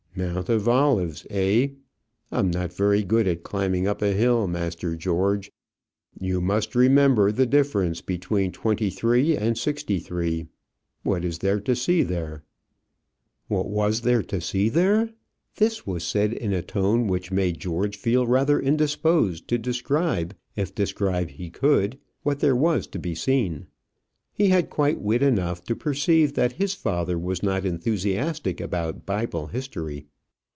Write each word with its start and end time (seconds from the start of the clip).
"Mount 0.13 0.49
of 0.49 0.67
Olives, 0.67 1.25
eh? 1.29 1.69
I'm 2.33 2.51
not 2.51 2.73
very 2.73 3.01
good 3.01 3.29
at 3.29 3.43
climbing 3.43 3.87
up 3.87 4.01
a 4.01 4.11
hill, 4.11 4.45
Master 4.45 4.93
George; 4.93 5.53
you 6.19 6.41
must 6.41 6.75
remember 6.75 7.31
the 7.31 7.45
difference 7.45 8.01
between 8.01 8.51
twenty 8.51 8.89
three 8.89 9.37
and 9.37 9.57
sixty 9.57 9.99
three. 9.99 10.47
What 11.03 11.23
is 11.23 11.37
there 11.39 11.61
to 11.61 11.77
see 11.77 12.03
there?" 12.03 12.43
What 13.47 13.69
was 13.69 14.01
there 14.01 14.21
to 14.23 14.41
see 14.41 14.67
there! 14.67 15.11
This 15.55 15.87
was 15.87 16.03
said 16.03 16.33
in 16.33 16.51
a 16.51 16.61
tone 16.61 17.07
which 17.07 17.31
made 17.31 17.61
George 17.61 17.95
feel 17.95 18.27
rather 18.27 18.59
indisposed 18.59 19.47
to 19.47 19.57
describe, 19.57 20.35
if 20.57 20.75
describe 20.75 21.29
he 21.29 21.49
could, 21.49 21.97
what 22.23 22.41
there 22.41 22.55
was 22.55 22.83
there 22.85 22.91
to 22.91 22.99
be 22.99 23.15
seen. 23.15 23.67
He 24.33 24.47
had 24.47 24.69
quite 24.71 24.99
wit 24.99 25.21
enough 25.21 25.63
to 25.65 25.75
perceive 25.75 26.33
that 26.33 26.53
his 26.53 26.73
father 26.73 27.19
was 27.19 27.43
not 27.43 27.63
enthusiastic 27.65 28.59
about 28.61 29.05
Bible 29.05 29.47
history. 29.47 30.07